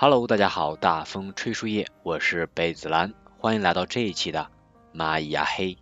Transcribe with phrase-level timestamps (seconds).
[0.00, 4.48] Hello，大家好，大风吹树叶，我是贝子兰，欢迎来到这一期的
[4.94, 5.76] 蚂蚁呀嘿。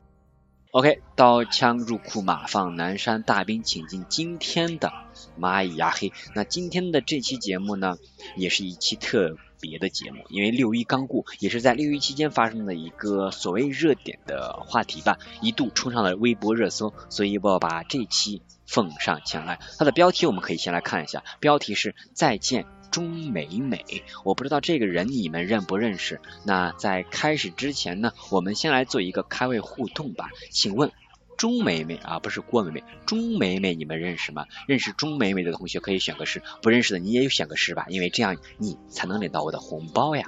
[0.71, 4.07] OK，刀枪入库，马放南山，大兵请进。
[4.09, 4.91] 今天的
[5.39, 7.99] 蚂蚁呀嘿，那今天的这期节目呢，
[8.37, 19.61] 也是一期特别的节目，因为六一刚过，也是在六一期间发生的一个所谓热点的话题吧，一度冲上了微博热搜，所以我把这期奉上前来。
[19.79, 22.65] 它的标题我们可以先来看一下，标题是再见。
[22.97, 23.85] 钟美美，
[24.25, 26.19] 我不知道这个人你们认不认识。
[26.47, 30.31] 那在开始之前呢，我们先来做一个开胃互动吧。
[30.51, 30.91] 请问
[31.37, 34.47] 钟美美啊，不是郭美美，钟美美你们认识吗？
[34.67, 40.25] 认识钟美美的同学可以选个是，不认识的你也有选个是吧，因为这样你才能领到我的红包呀。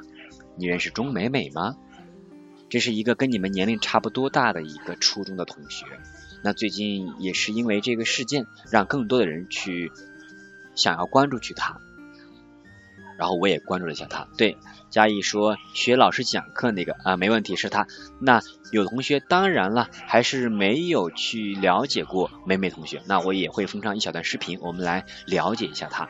[0.59, 1.75] 你认识钟美美吗？
[2.69, 5.87] 这是一个跟你们年龄差不多大的一个初中的同学。
[6.45, 9.91] 那最近也是因为这个事件，让更多的人去
[10.75, 11.81] 想要关注去他。
[13.19, 14.57] 然后我也关注了一下他，对，
[14.91, 17.89] 嘉义说学老师讲课那个啊，没问题，是他。
[18.21, 26.09] 那有同学当然了，还是没有去了解过美美同学，那我也会奉上一小段视频，我们来了解一下他。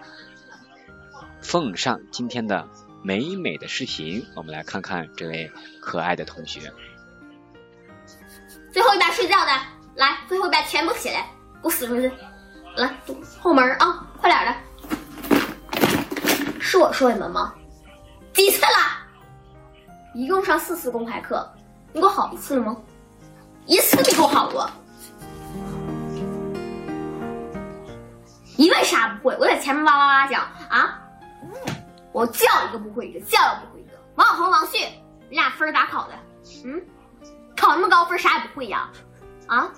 [1.40, 2.68] 奉上今天的
[3.02, 6.70] 美美的视频，我们来看看这位可爱的同学。
[8.70, 9.52] 最后一班睡觉的，
[9.97, 11.22] 来，最后一班全部起来，
[11.62, 12.12] 给我死出去！
[12.76, 12.94] 来，
[13.41, 14.67] 后门啊，快点的。
[16.68, 17.54] 是我说你们吗？
[18.34, 18.68] 几次了？
[20.12, 21.50] 一共上四次公开课，
[21.94, 22.76] 你给我好一次了吗？
[23.64, 24.68] 一次没给我好过。
[28.58, 29.36] 你为啥不会？
[29.40, 31.00] 我在前面哇哇哇讲啊！
[32.12, 33.92] 我叫一个不会一个，叫一个不会一个。
[34.16, 34.76] 王小红、王旭，
[35.30, 36.14] 你俩分咋考的？
[36.66, 36.82] 嗯，
[37.56, 38.90] 考那么高分啥也不会呀？
[39.46, 39.70] 啊，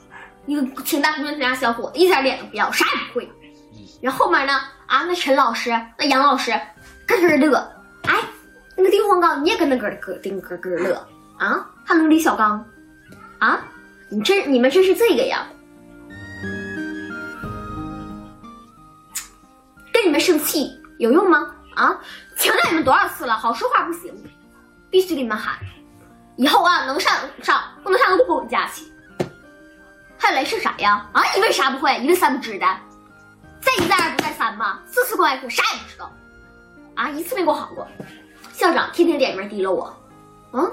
[0.44, 3.30] 一个挺大同学家小伙子，一点脸都不要，啥也不会。
[4.02, 4.60] 然后后面呢？
[4.86, 6.52] 啊，那陈老师，那杨老师。
[7.16, 7.72] 咯咯乐，
[8.02, 8.20] 哎，
[8.76, 11.66] 那个丁黄刚，你也跟那咯咯丁咯咯乐啊？
[11.84, 12.64] 还有李小刚，
[13.38, 13.60] 啊，
[14.08, 15.46] 你真你们真是这个呀？
[19.92, 21.54] 跟你们生气有用吗？
[21.74, 21.98] 啊，
[22.36, 23.34] 强调你们多少次了？
[23.34, 24.14] 好说话不行，
[24.90, 25.54] 必须给你们喊。
[26.36, 28.84] 以后啊，能上上，不能上都滚家去。
[30.18, 31.06] 还有雷是啥呀？
[31.12, 31.96] 啊，你为啥不会？
[31.98, 32.66] 一问三不知的，
[33.60, 34.80] 再一再二不再三吗？
[34.86, 36.10] 四次公开课啥也不知道。
[36.94, 37.86] 啊，一次没给我好过，
[38.52, 39.94] 校长天天点名提了我，
[40.52, 40.70] 嗯，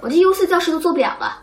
[0.00, 1.42] 我这优秀教师都做不了了。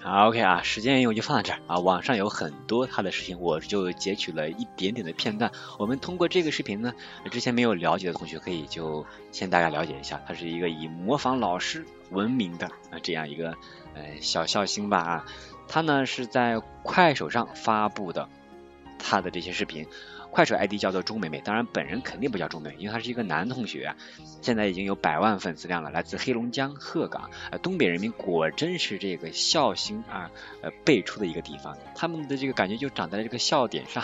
[0.00, 1.78] 好，OK 啊，时间我就放在这儿啊。
[1.78, 5.50] 网上有很多他的视频，我就截取了一点点的片段。
[5.78, 6.92] 我们通过这个视频呢，
[7.30, 13.50] 之前没有了解的同学可以就先大概了解一下，他是一个以模仿老师闻名的啊这样一个
[13.94, 15.24] 呃小笑星吧啊。
[15.68, 18.28] 他呢是在快手上发布的
[18.98, 19.86] 他的这些视频。
[20.32, 23.94] 快手 ID 叫做钟美美，当然本人肯定不叫钟美美，因为他是一个男同学，
[24.40, 30.30] 现在已经有百万粉丝量了，来自黑龙江鹤岗，呃，东北人民果真是这个笑星啊，
[30.62, 34.02] 呃，辈出的一个地方，他们的这个感觉就长在这个笑点上，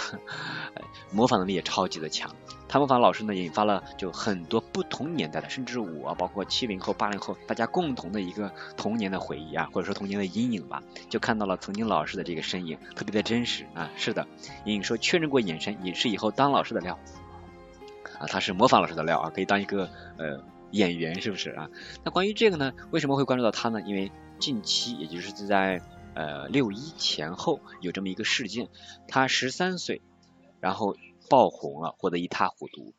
[1.11, 2.31] 模仿能力也超级的强。
[2.71, 13.91] 他模仿老师呢，引发了就很多不同年代的，甚至我，包括七零后、八零后，大家共同的一个童年的回忆啊，或者说童年的阴影吧，就看到了曾经老师的这个身影，特别的真实啊。
[13.97, 14.29] 是的，
[14.67, 16.99] 隐隐说确认过眼神，也是以以后当老师的料
[18.19, 19.89] 啊，他是模仿老师的料啊，可以当一个
[20.19, 21.71] 呃演员，是不是啊？
[22.03, 23.81] 那关于这个呢，为什么会关注到他呢？
[23.83, 24.11] 因为
[24.41, 25.81] 近期，也就是在
[26.15, 28.69] 呃六一前后，有这么一个事件，
[29.07, 30.03] 他十三岁，
[30.61, 30.97] 然后。
[31.31, 32.95] 爆红了，活得一塌糊涂，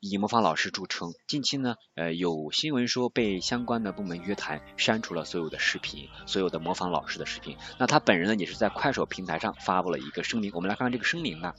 [0.00, 1.12] 以模仿老师著称。
[1.26, 7.58] 近期呢，呃，有新闻说被相关的部门约谈，删除了所有的视频，所有的模仿老师的视频。
[7.78, 10.50] 那他本人呢，也是在快手平台上发布了一个声明。
[10.54, 11.54] 我们来看看这个声明啊，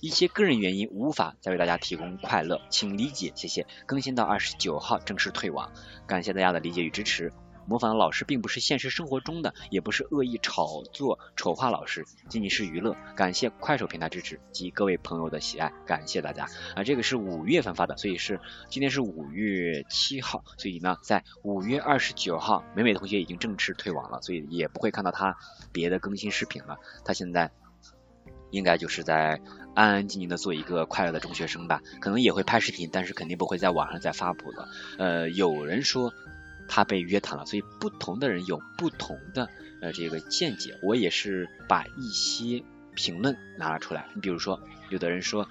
[0.00, 3.66] 一些个人原因无法再为大家提供快乐，请理解，谢谢。
[3.86, 5.72] 更新到二十九号正式退网，
[6.06, 7.32] 感谢大家的理解与支持。
[7.66, 12.96] 模仿老师并不是现实生活中的，也不是恶意炒作丑化老师，仅仅是娱乐。
[13.14, 16.82] 感谢快手平台支持及各位朋友的喜爱，感谢大家啊！
[16.82, 18.40] 这个是五月份发的，所以是
[18.70, 25.36] 今天是五月七号，所以呢，在五月二十九号，美美同学已经正式退网了，所以也不会看到他
[25.70, 26.78] 别的更新视频了。
[27.04, 27.50] 他现在
[28.50, 29.38] 应该就是在
[29.78, 34.68] 安安静静的做一个快乐的中学生吧，可能也会拍视频，但是肯定不会在网上再发布了。
[34.98, 36.12] 呃，有人说
[36.66, 39.48] 他被约谈了，所以不同的人有不同的
[39.80, 40.76] 呃这个见解。
[40.82, 42.64] 我也是把一些
[42.96, 44.60] 评论拿了出来，你比如说，
[44.90, 45.48] 有的人说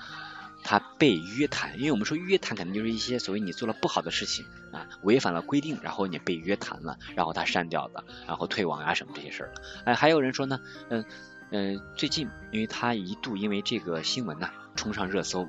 [0.62, 4.44] 他被约谈，因为我们说约谈肯定就是一些所谓你做了不好的事情
[4.74, 9.62] 啊，违反了规定，然后你被约谈了，然后他删掉了，然后退网啊什么这些事儿了。
[9.85, 10.59] 哎，还有人说呢，
[10.89, 11.06] 嗯。
[11.50, 15.48] 嗯，最近因为他一度因为这个新闻呢冲上热搜，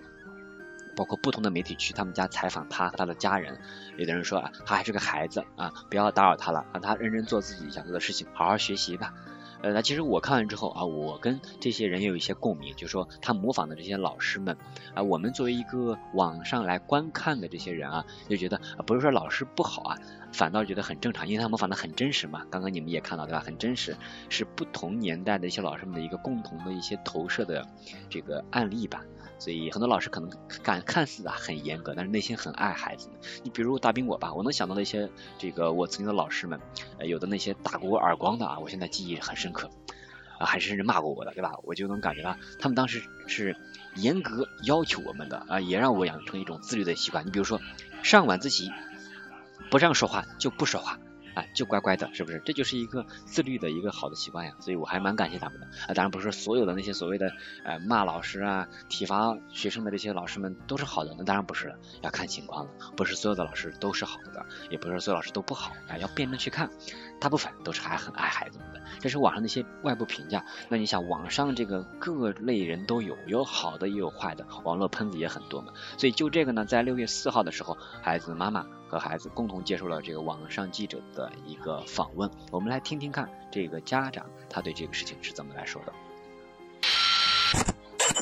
[0.95, 3.61] 包括不同的媒体去他们家采访他和他的家人，
[3.97, 9.13] 有的人说啊，他还是个孩子啊，不要打扰他了，让他认真做自己想做的事情，好好学习吧。
[9.61, 14.57] 呃，那其实我看完之后啊，我跟这些人也有一些共鸣，就是说他模仿的这些老师们
[14.95, 19.99] 啊，我们作为一个网上来观看的这些人啊，就觉得不是说老师不好啊，
[20.33, 22.45] 反倒觉得很正常，因为他模仿的很真实嘛。
[22.51, 23.41] 刚刚你们也看到对吧？
[23.41, 23.97] 很真实，
[24.29, 27.67] 是不同年代的一些老师们的一个共同的一些投射的
[28.09, 29.03] 这个案例吧。
[29.39, 33.09] 所以很多老师可能看看似啊很严格，但是内心很爱孩子。
[33.43, 35.09] 你比如大兵我吧，我能想到的一些
[35.39, 36.61] 这个我曾经的老师们，
[37.01, 39.71] 有的那些打过我耳光的啊，我现在记忆很深刻
[40.39, 41.53] 啊，还是人骂过我的，对吧？
[41.63, 43.57] 我就能感觉到他们当时是
[43.95, 47.25] 严格要求我们的啊，也让我养成一种自律的习惯。
[47.25, 47.61] 你比如说
[48.03, 48.71] 上晚自习
[49.71, 50.99] 不让说话就不说话。
[51.55, 52.41] 就乖乖的，是不是？
[52.45, 55.95] 这就是一个自律的一个好的习惯呀，所以我还蛮感谢他们的啊。
[55.95, 57.33] 当然不是说所有的那些所谓的
[57.65, 62.71] 呃骂老师啊、体罚学生的这些老师们都是好的，那当然不是了，要看情况了。
[62.97, 66.71] 不是所有的老师都是好的，也不是所有老师都不好啊，要辩证去看。
[67.21, 70.45] 大部分都是还很爱孩子们的，这是网上的一些外部评价。
[70.69, 75.73] 那你想，网上这个各类人都有，有好的也有坏的，网络喷子也很多嘛。
[75.97, 82.29] 所以就这个呢，在六月四号的时候，孩子的妈妈和孩子共同接受了这个网上记者的一个访问。
[82.51, 85.93] 我们来听听看这个家长他对这个事情是怎么来说的。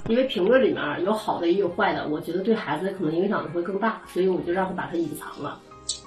[0.09, 5.61] 因为评论里面有好的也有坏的，我觉得对孩子可能影响的会更大，所以我就让他把它隐藏了。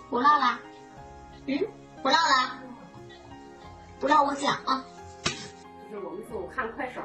[0.10, 0.60] 不唠了，
[1.48, 1.58] 嗯，
[2.02, 2.60] 不唠了。
[4.00, 4.86] 不让我讲啊！
[5.92, 7.02] 就是我们说，我看快手，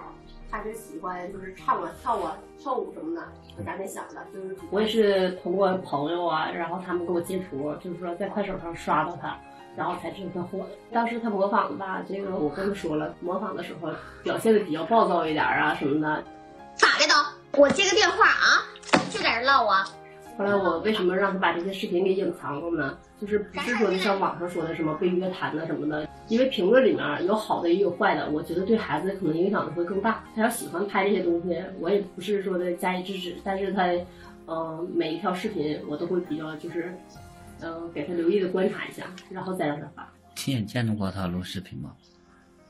[0.54, 3.26] 他就喜欢就是唱啊、跳啊、跳舞什么的。
[3.58, 9.36] 我赶紧想的，就是我也是通过朋友啊，然后他们给我截图，就是说在快手上刷到他，
[9.76, 10.68] 然后才知道他火的。
[10.92, 13.90] 当时他模仿的吧，这个我跟他说了，模仿的时候
[14.22, 16.22] 表现的比较暴躁一点啊什么的。
[16.76, 17.60] 咋的都？
[17.60, 18.62] 我接个电话啊，
[19.10, 19.84] 就在这唠啊。
[20.36, 22.98] 后来我为什么让他把这些视频给隐藏了呢？
[23.20, 30.24] 就是不是说的像网上说的什么被约谈的什么的，因为评论里面有好的也有坏的，我觉得对孩子可能影响的会更大。
[30.34, 33.86] 他要喜欢拍这些东西，我也不是说的加以制止，但是他，
[34.48, 36.92] 嗯，每一条视频我都会比较就是，
[37.62, 40.12] 嗯，给他留意的观察一下，然后再让他发。
[40.34, 41.92] 亲眼见到过他录视频吗？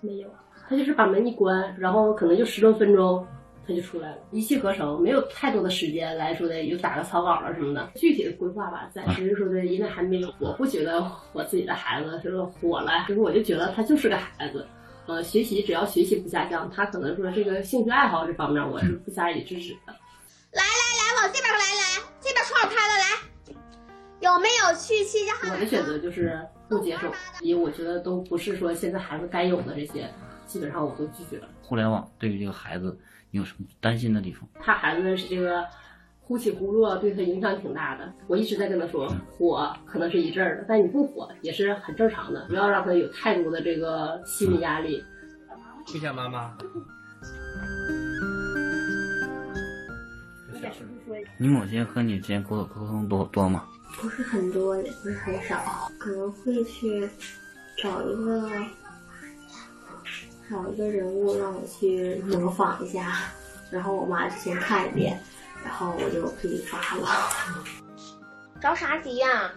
[0.02, 0.28] 没有，
[0.68, 3.26] 他就是把门一关，然后可能就十多分钟。
[3.66, 7.90] 他就出来了，一气呵成，没有太多的时间来说的，又打个草稿了什么的。
[7.94, 10.32] 具体的规划吧，暂时说的，因为还没有。
[10.38, 14.66] 我不觉得我自己的孩子就是火了，就是我就觉得他就是个孩子，
[15.06, 19.92] 呃，学习只要学习不下降，他可能说这个兴趣爱好这方面，我是不加以制止的。
[20.52, 23.60] 来来来，往这边来来，这边窗户开了来，
[24.20, 25.32] 有没有去七家？
[25.50, 26.38] 我的选择就是
[26.68, 27.10] 不接受，
[27.40, 30.08] 因为我觉得都不是说现在孩子该有的这些，
[30.46, 31.48] 基本上我都拒绝了。
[31.62, 32.96] 互联网对于这个孩子。
[33.34, 34.48] 有什么担心的地方？
[34.60, 35.64] 怕孩子是这个
[36.20, 38.12] 忽起忽落，对他影响挺大的。
[38.28, 42.46] 我一直在跟他说，火可能是一阵儿的，但你不火也是很正常的。
[42.46, 45.02] 不要让他有太多的这个心理压力。
[45.84, 46.56] 谢谢妈妈。
[51.36, 53.64] 你母亲和你之间沟沟通多多吗？
[54.00, 57.08] 不是很多，也不是很少，可能会去
[57.82, 58.48] 找一个。
[60.50, 63.16] 找一个人物让我去模仿一下，
[63.70, 65.18] 然后我妈先看一遍，
[65.64, 67.64] 然后我就可以发了。
[68.60, 69.50] 着啥急呀？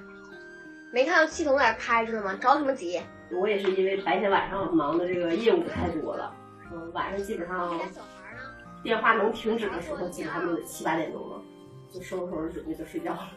[0.91, 2.33] 没看到系统在开着呢吗？
[2.35, 3.01] 着什么急？
[3.31, 6.33] 我也是因为白天晚上忙的这个业务太多了，
[6.71, 7.77] 嗯，晚上基本上
[8.81, 11.41] 电话能停止的时候，基本上都得七八点钟了，
[11.93, 13.29] 就收拾收拾准备就睡觉了。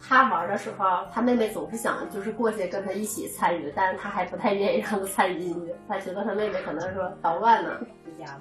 [0.00, 8.40] 他玩的时候，他妹妹总是想就是过去跟他一起参与，但是他还不太愿意让他参与进去，他觉得他妹妹可能说捣乱呢，回家了。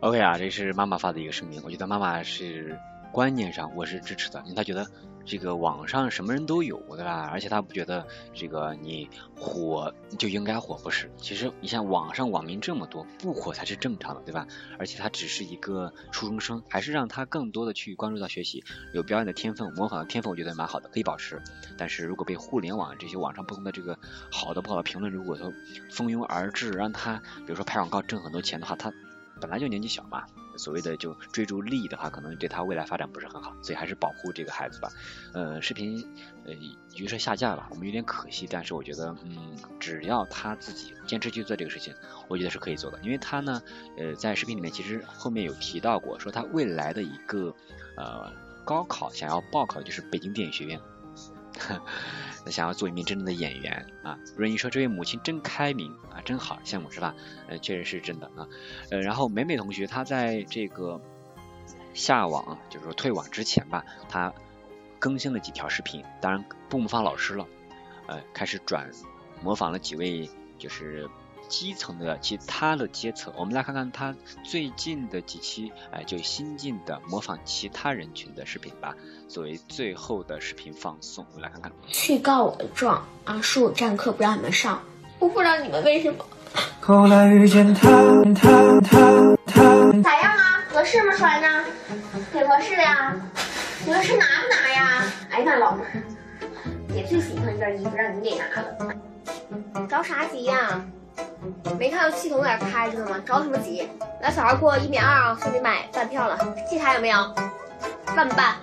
[0.00, 2.78] OK 啊，这是妈妈发的一个声明，我觉得妈妈是
[3.10, 4.86] 观念上我是支持的，因为她觉得
[5.24, 7.28] 这个网上什么人都有，对吧？
[7.32, 11.10] 而且他不觉得这个你火就应该火，不是？
[11.16, 14.46] 其实你像网上网民这么多，不火才是正常的，对吧？
[14.78, 18.64] 而且他只是一个初中生，还是让他更多的去关注到学习，
[18.94, 21.40] 有表演的天分、模仿的天分，我觉得蛮好的，可以保持。
[21.78, 23.98] 但是如果被互联网这些网上不同的这个
[24.30, 25.52] 好的不好的评论，如果说
[25.90, 28.92] 蜂拥而至，让他比如说拍广告挣很多钱的话，他
[29.40, 30.24] 本来就年纪小嘛。
[30.56, 34.90] 所谓的就追逐利益的话，可能对他未来发展不是很好，所以还是保护这个孩子吧。
[35.32, 36.06] 呃，视频
[36.44, 36.52] 呃
[36.96, 41.94] 于是下架了，我们有点可惜，但是我觉得，嗯，只要他自己坚持去做这个事情，
[42.28, 42.98] 我觉得是可以做的。
[43.02, 43.62] 因为他呢，
[43.96, 47.54] 呃，在视频里面其实后面有提到过，说他未来的一个
[47.96, 48.32] 呃
[48.64, 50.78] 高考想要报考就是北京电影学院。
[52.44, 57.14] 那想要做一名真正的演员啊，润一说这位母亲真开明啊，真好，羡慕是吧？
[57.48, 58.48] 呃，确实是真的啊。
[58.90, 61.00] 呃，然后美美同学她在这个
[61.94, 64.32] 下网，就是说退网之前吧，她
[64.98, 67.46] 更新了几条视频，当然不模仿老师了，
[68.06, 68.90] 呃，开始转
[69.42, 70.28] 模仿了几位
[70.58, 71.08] 就是。
[71.52, 78.96] 基层的其他的阶层，我们来看看他最近的几期，哎，就新进的模仿其他人群的视频吧，
[79.28, 81.70] 作为最后的视频放送，我们来看看。
[81.88, 84.82] 去告我的状啊，说我占课不让你们上，
[85.18, 86.24] 我不知道你们为什么。
[86.80, 87.90] 后来遇见他，
[88.34, 90.64] 他，他，他，咋样啊？
[90.70, 91.12] 合适吗？
[91.18, 91.64] 穿的？
[92.32, 93.14] 挺合适的呀。
[93.84, 95.12] 你们是拿不拿呀？
[95.30, 96.02] 哎，那老妹儿，
[96.94, 100.82] 也最喜欢一件衣服，让你给拿了，着啥急呀？
[101.78, 103.18] 没看到系统在那开着呢吗？
[103.26, 103.88] 着什么急？
[104.20, 106.38] 来，小孩过一米二啊，送你买半票了。
[106.68, 107.34] 其他有没有？
[108.14, 108.56] 办不办？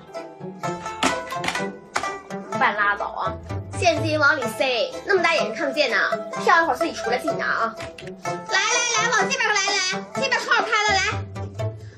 [2.59, 3.33] 办拉倒啊！
[3.77, 5.97] 现金往里塞，那么大眼睛看不见呢？
[6.43, 7.75] 票一会儿自己出来自己拿啊！
[8.25, 10.99] 来来来，往这边来来，这边号开了来。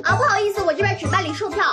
[0.04, 1.64] 啊，不好意思，我这边只办理售票，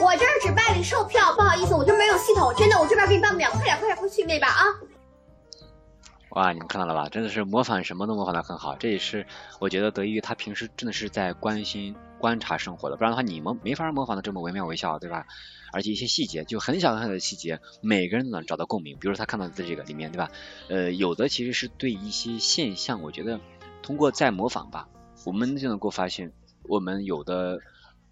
[0.00, 4.64] 我这儿只办理售票，不好意思，我这边没有系统，真的，我这边给你办不了，快点快点快去那边啊！
[6.34, 7.08] 哇，你们看到了吧？
[7.08, 9.24] 真的是模仿什么都模仿的很好，这也是
[9.60, 15.26] 我觉得得益于他平时真的是在关心、观察生活的，不然的话你们没法模仿的这么惟妙惟肖，对吧？
[15.72, 18.98] 而且一些细节，就很小很小的细节，每个人都能找到共鸣。
[18.98, 20.28] 比如说他看到的这个里面，对吧？
[20.68, 23.38] 呃，有的其实是对一些现象，我觉得
[23.80, 24.88] 通过再模仿吧，
[25.24, 26.32] 我们就能够发现，
[26.64, 27.60] 我们有的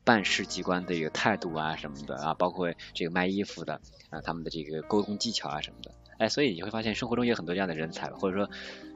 [0.05, 5.91] 办事机关的一个态度啊什么的啊，包括这个卖衣服的啊，他们的这个沟通技巧啊什么的。
[6.23, 8.49] 哎，所以你会发现生活中有很多这样的人才，或者说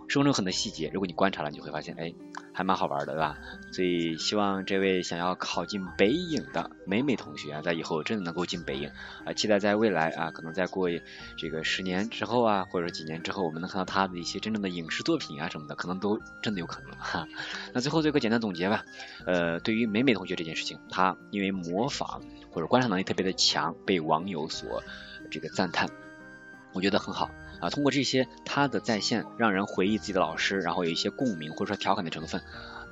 [0.07, 2.15] 生活中很多细节，如果你观察了，你就会发现，哎，
[2.53, 3.37] 还蛮好玩的，对吧？
[3.73, 8.89] 所以希望这位想要考进北影的美美同学啊，在以后真的能够进北影
[9.25, 10.89] 啊，期待在未来啊，可能再过
[11.37, 17.27] 这个十年之后啊，或者说几年之后，我们能看到他的一些真正的影视作品啊什么的，可能都真的有可能哈。
[17.75, 18.85] 那最后做一个简单总结吧，
[19.27, 24.85] 呃，对于美美同学这件事情，她因为模仿或者观察能力特别的强，被网友所
[25.33, 25.91] 这个赞叹。
[26.77, 32.43] 我觉得很好啊，通过这些他的在线，让人回忆自己的老师，然后有一些共鸣或者说调侃的成分。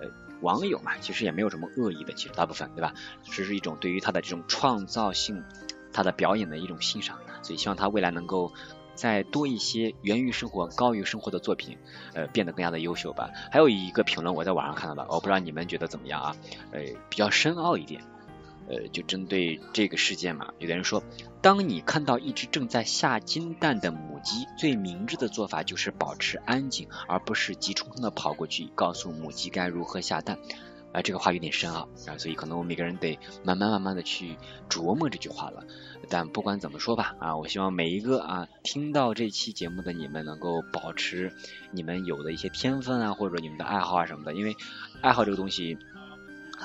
[0.00, 0.08] 呃，
[0.40, 2.94] 网友嘛，其实也没有什么恶意的，其实大部分对吧？
[3.24, 5.44] 只是一种对于他的这种创造性，
[5.92, 7.18] 他的表演的一种欣赏。
[7.42, 8.54] 所以希望他未来能够
[8.94, 11.76] 再多一些源于生活、高于生活的作品，
[12.14, 13.30] 呃，变得更加的优秀吧。
[13.52, 16.36] 还有一个评论我在网上看到的，我不知道你们觉得怎么样啊？
[16.72, 18.02] 呃，比较深奥一点。
[18.68, 21.02] 呃，就针对这个事件嘛，有的人说，
[21.42, 30.38] 当你看到一只正在下金蛋的母鸡，最明智的做法就是保持安静，而不是急冲冲的跑过去告诉母鸡该如何下蛋。
[30.92, 34.38] 啊，这个话有点深奥啊，所以可能我们每个人得慢慢慢慢的去
[34.70, 35.66] 琢磨这句话了。
[36.08, 41.32] 但不管怎么说吧，啊，我希望每一个啊听到这期节目的你们能够保持
[41.72, 44.56] 你们有的一些天分啊，或者你们的爱好啊什么的，因为
[45.00, 45.76] 爱好这个东西。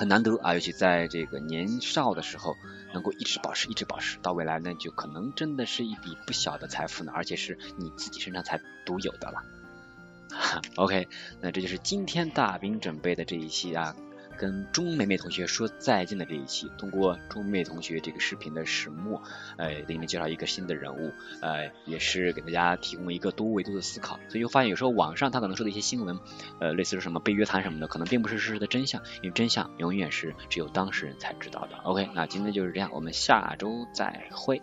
[0.00, 2.56] 很难得啊，尤其在这个年少的时候，
[2.94, 9.42] 能够一直保持，一直保持到未来，呢就可能真的是一笔不小的财富呢，而且是你自己身上才独有的了。
[10.76, 11.06] OK，
[11.42, 13.94] 那这就是今天大兵准备的这一期啊。
[14.40, 19.20] 跟钟美美同学说再见的这一期，通过钟美美同学这个视频的始末，
[19.58, 24.18] 呃，给你们介绍一个新的人物，呃，也是给大家提供一个多维度的思考。
[24.30, 26.18] 所以就发现有时候网上他可能说的一些新闻，
[26.58, 31.76] 呃，类似于什么被约谈什么的，可能并不是事实的真相，因为真相永远是只有当事人才知道的。
[31.82, 34.62] OK，那今天就是这样，我们下周再会。